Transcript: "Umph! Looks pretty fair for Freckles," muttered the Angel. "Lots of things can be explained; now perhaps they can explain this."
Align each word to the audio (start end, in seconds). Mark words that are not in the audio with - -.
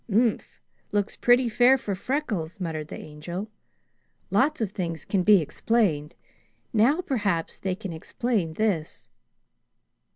"Umph! 0.11 0.59
Looks 0.91 1.15
pretty 1.15 1.47
fair 1.47 1.77
for 1.77 1.93
Freckles," 1.93 2.59
muttered 2.59 2.87
the 2.87 2.97
Angel. 2.97 3.51
"Lots 4.31 4.59
of 4.59 4.71
things 4.71 5.05
can 5.05 5.21
be 5.21 5.39
explained; 5.41 6.15
now 6.73 7.01
perhaps 7.01 7.59
they 7.59 7.75
can 7.75 7.93
explain 7.93 8.53
this." 8.53 9.09